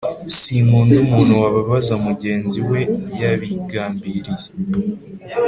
sinkunda 0.39 0.97
umuntu 1.05 1.33
wababaza 1.41 1.93
mugenzi 2.05 2.59
we 2.69 2.79
yabigambiriye 3.21 4.47